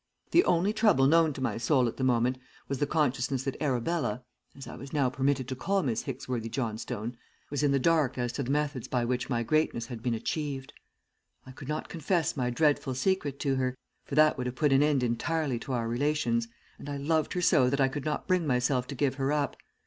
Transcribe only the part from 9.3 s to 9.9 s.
greatness